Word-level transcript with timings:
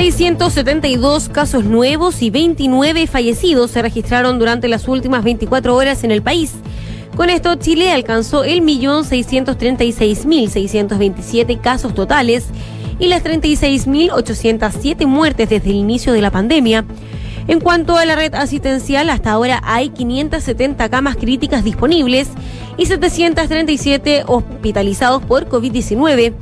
672 0.00 1.28
casos 1.28 1.64
nuevos 1.64 2.22
y 2.22 2.30
29 2.30 3.06
fallecidos 3.06 3.70
se 3.70 3.82
registraron 3.82 4.38
durante 4.38 4.66
las 4.66 4.88
últimas 4.88 5.22
24 5.22 5.76
horas 5.76 6.04
en 6.04 6.10
el 6.10 6.22
país. 6.22 6.54
Con 7.16 7.28
esto, 7.28 7.56
Chile 7.56 7.92
alcanzó 7.92 8.44
el 8.44 8.62
millón 8.62 9.04
636.627 9.04 11.60
casos 11.60 11.92
totales 11.92 12.46
y 12.98 13.08
las 13.08 13.22
36.807 13.22 15.04
muertes 15.04 15.50
desde 15.50 15.68
el 15.68 15.76
inicio 15.76 16.14
de 16.14 16.22
la 16.22 16.30
pandemia. 16.30 16.86
En 17.46 17.60
cuanto 17.60 17.98
a 17.98 18.06
la 18.06 18.16
red 18.16 18.34
asistencial, 18.34 19.10
hasta 19.10 19.32
ahora 19.32 19.60
hay 19.64 19.90
570 19.90 20.88
camas 20.88 21.16
críticas 21.16 21.62
disponibles 21.62 22.30
y 22.80 22.86
737 22.86 24.24
hospitalizados 24.26 25.22
por 25.22 25.50
COVID-19. 25.50 26.32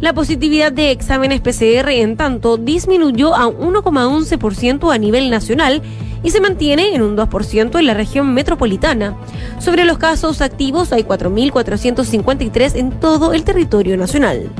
La 0.00 0.12
positividad 0.12 0.70
de 0.70 0.90
exámenes 0.90 1.40
PCR, 1.40 1.88
en 1.88 2.18
tanto, 2.18 2.58
disminuyó 2.58 3.34
a 3.34 3.46
1,11% 3.46 4.94
a 4.94 4.98
nivel 4.98 5.30
nacional 5.30 5.80
y 6.22 6.30
se 6.32 6.42
mantiene 6.42 6.94
en 6.94 7.00
un 7.00 7.16
2% 7.16 7.78
en 7.78 7.86
la 7.86 7.94
región 7.94 8.34
metropolitana. 8.34 9.16
Sobre 9.58 9.86
los 9.86 9.96
casos 9.96 10.42
activos 10.42 10.92
hay 10.92 11.04
4.453 11.04 12.76
en 12.76 12.90
todo 13.00 13.32
el 13.32 13.44
territorio 13.44 13.96
nacional. 13.96 14.50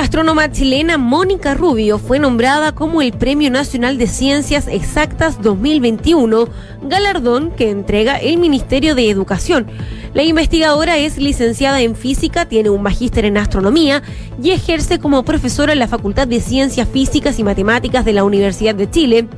La 0.00 0.04
astrónoma 0.04 0.50
chilena 0.50 0.96
Mónica 0.96 1.52
Rubio 1.52 1.98
fue 1.98 2.18
nombrada 2.18 2.72
como 2.72 3.02
el 3.02 3.12
Premio 3.12 3.50
Nacional 3.50 3.98
de 3.98 4.06
Ciencias 4.06 4.66
Exactas 4.66 5.42
2021, 5.42 6.48
galardón 6.84 7.50
que 7.50 7.68
entrega 7.68 8.16
el 8.16 8.38
Ministerio 8.38 8.94
de 8.94 9.10
Educación. 9.10 9.66
La 10.14 10.22
investigadora 10.22 10.96
es 10.96 11.18
licenciada 11.18 11.82
en 11.82 11.94
física, 11.94 12.48
tiene 12.48 12.70
un 12.70 12.80
magíster 12.80 13.26
en 13.26 13.36
astronomía 13.36 14.02
y 14.42 14.52
ejerce 14.52 14.98
como 14.98 15.22
profesora 15.22 15.74
en 15.74 15.78
la 15.78 15.86
Facultad 15.86 16.26
de 16.26 16.40
Ciencias 16.40 16.88
Físicas 16.88 17.38
y 17.38 17.44
Matemáticas 17.44 18.02
de 18.06 18.14
la 18.14 18.24
Universidad 18.24 18.74
de 18.74 18.88
Chile. 18.88 19.28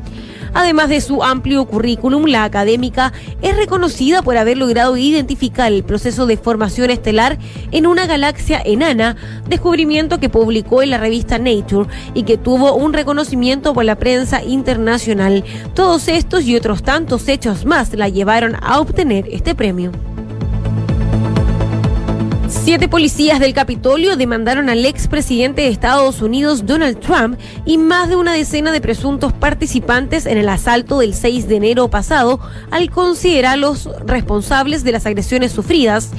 Además 0.55 0.89
de 0.89 1.01
su 1.01 1.23
amplio 1.23 1.65
currículum, 1.65 2.27
la 2.27 2.45
académica 2.45 3.13
es 3.41 3.57
reconocida 3.57 4.23
por 4.23 4.37
haber 4.37 4.59
logrado 4.59 4.97
identificar 4.97 5.73
el 5.73 5.83
proceso 5.83 6.27
de 6.27 6.37
formación 6.37 6.91
estelar 6.91 7.39
en 7.71 7.87
una 7.87 8.07
galaxia 8.07 8.61
enana, 8.65 9.17
descubrimiento 9.49 10.21
que 10.21 10.29
publicó 10.29 10.83
en 10.83 10.91
la 10.91 10.99
revista 10.99 11.39
Nature 11.39 11.89
y 12.15 12.25
que 12.25 12.39
tuvo 12.39 12.75
un 12.75 12.93
reconocimiento 12.93 13.75
por 13.75 13.85
la 13.85 13.97
prensa 13.97 14.43
internacional. 14.43 15.45
Todos 15.75 16.09
estos 16.09 16.45
y 16.45 16.57
otros 16.57 16.83
tantos 16.83 17.29
hechos 17.29 17.65
más 17.65 17.95
la 17.95 18.09
llevaron 18.09 18.57
a 18.63 18.81
obtener 18.81 19.27
este 19.31 19.55
premio. 19.55 20.12
Siete 22.65 22.87
policías 22.87 23.41
del 23.41 23.55
Capitolio 23.55 24.17
demandaron 24.17 24.69
al 24.69 24.87
expresidente 24.87 25.63
de 25.63 25.69
Estados 25.69 26.23
Unidos, 26.23 26.65
Donald 26.65 27.01
Trump, 27.01 27.37
y 27.67 27.77
más 27.77 28.09
de 28.09 28.15
una 28.15 28.35
decena 28.35 28.71
de 28.71 28.81
presuntos 28.81 29.33
participantes 29.33 30.27
en 30.27 30.39
el 30.39 30.49
asalto 30.49 31.01
del 31.01 31.13
6 31.13 31.49
de 31.49 31.57
enero 31.57 31.91
pasado, 31.91 32.39
al 32.71 32.89
considerarlos 32.89 33.89
responsables 34.07 34.85
de 34.85 34.93
las 34.93 35.07
agresiones 35.07 35.51
sufridas. 35.51 36.11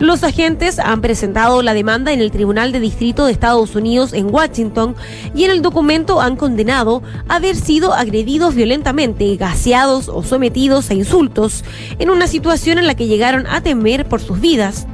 Los 0.00 0.24
agentes 0.24 0.80
han 0.80 1.02
presentado 1.02 1.62
la 1.62 1.72
demanda 1.72 2.12
en 2.12 2.20
el 2.20 2.32
Tribunal 2.32 2.72
de 2.72 2.80
Distrito 2.80 3.26
de 3.26 3.32
Estados 3.32 3.76
Unidos 3.76 4.12
en 4.12 4.34
Washington 4.34 4.96
y 5.36 5.44
en 5.44 5.52
el 5.52 5.62
documento 5.62 6.20
han 6.20 6.34
condenado 6.34 7.04
haber 7.28 7.54
sido 7.54 7.94
agredidos 7.94 8.56
violentamente, 8.56 9.36
gaseados 9.36 10.08
o 10.08 10.24
sometidos 10.24 10.90
a 10.90 10.94
insultos, 10.94 11.64
en 12.00 12.10
una 12.10 12.26
situación 12.26 12.78
en 12.78 12.88
la 12.88 12.96
que 12.96 13.06
llegaron 13.06 13.46
a 13.46 13.60
temer 13.60 14.08
por 14.08 14.20
sus 14.20 14.40
vidas. 14.40 14.88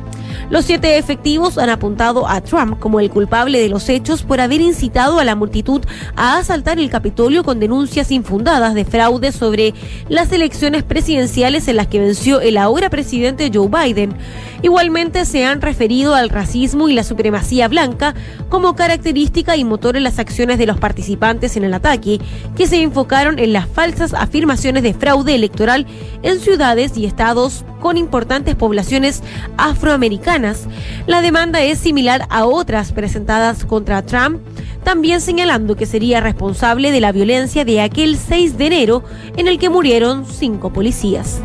Los 0.51 0.65
siete 0.65 0.97
efectivos 0.97 1.59
han 1.59 1.69
apuntado 1.69 2.27
a 2.27 2.41
Trump 2.41 2.79
como 2.79 3.01
el 3.01 3.11
culpable 3.11 3.61
de 3.61 3.69
los 3.69 3.91
hechos 3.91 4.23
por 4.23 4.41
haber 4.41 4.63
incitado 4.63 5.19
a 5.19 5.25
la 5.25 5.35
multitud 5.35 5.83
a 6.17 6.39
asaltar 6.39 6.79
el 6.79 6.89
Capitolio 6.89 7.45
con 7.45 7.61
denuncias 7.61 8.11
infundadas 8.11 8.73
de 8.73 8.87
fraude 8.87 9.31
sobre 9.31 9.75
las 10.09 10.33
elecciones 10.33 10.85
presidenciales 10.85 11.69
en 11.69 11.77
las 11.77 11.89
que 11.89 12.01
venció 12.01 12.41
el 12.41 12.57
ahora 12.57 12.89
presidente 12.89 13.51
Joe 13.53 13.69
Biden. 13.69 14.17
Igualmente 14.63 15.27
se 15.27 15.45
han 15.45 15.61
referido 15.61 16.15
al 16.15 16.31
racismo 16.31 16.89
y 16.89 16.95
la 16.95 17.05
supremacía 17.05 17.69
blanca 17.69 18.15
como 18.49 18.75
característica 18.75 19.55
y 19.55 19.65
motor 19.65 19.99
en 19.99 20.05
las 20.05 20.19
acciones 20.19 20.57
de 20.57 20.67
los 20.67 20.79
participantes 20.79 21.59
en 21.59 21.65
el 21.65 21.75
ataque, 21.75 22.21
que 22.57 22.67
se 22.67 22.81
enfocaron 22.81 23.39
en 23.39 23.53
las 23.53 23.69
falsas 23.69 24.15
afirmaciones 24.15 24.83
de 24.83 24.95
fraude 24.95 25.35
electoral 25.35 25.87
en 26.23 26.41
ciudades 26.41 26.97
y 26.97 27.05
estados 27.05 27.67
con 27.81 27.97
importantes 27.97 28.55
poblaciones 28.55 29.23
afroamericanas. 29.57 30.67
La 31.07 31.23
demanda 31.23 31.63
es 31.63 31.79
similar 31.79 32.27
a 32.31 32.47
otras 32.47 32.93
presentadas 32.93 33.65
contra 33.65 34.03
Trump, 34.03 34.41
también 34.85 35.21
señalando 35.21 35.77
que 35.77 35.87
sería 35.87 36.21
responsable 36.21 36.93
de 36.93 37.01
la 37.01 37.13
violencia 37.13 37.65
de 37.65 37.81
aquel 37.81 38.17
6 38.17 38.59
de 38.59 38.67
enero 38.67 39.05
en 39.37 39.49
el 39.49 39.59
que 39.59 39.69
murieron 39.69 40.25
cinco 40.27 40.73
policías. 40.73 41.41